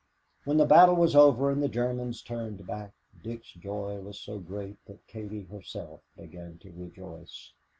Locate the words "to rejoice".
6.63-7.51